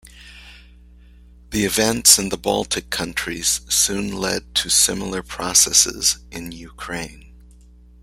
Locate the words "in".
2.17-2.29, 6.31-6.51